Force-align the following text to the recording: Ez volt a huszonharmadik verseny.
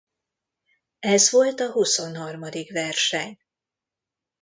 Ez 0.99 1.29
volt 1.31 1.59
a 1.59 1.71
huszonharmadik 1.71 2.71
verseny. 2.71 3.37